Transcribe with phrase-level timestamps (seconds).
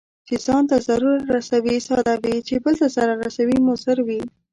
[0.27, 4.21] چي ځان ته ضرر رسوي، ساده وي، چې بل ته ضرر رسوي مضر وي.